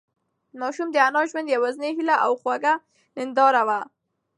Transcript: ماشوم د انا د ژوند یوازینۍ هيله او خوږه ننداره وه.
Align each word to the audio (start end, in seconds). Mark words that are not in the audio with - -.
ماشوم 0.59 0.87
د 0.93 0.97
انا 1.07 1.19
د 1.23 1.27
ژوند 1.29 1.47
یوازینۍ 1.55 1.91
هيله 1.97 2.15
او 2.25 2.31
خوږه 2.41 2.73
ننداره 3.17 3.61
وه. 3.67 3.79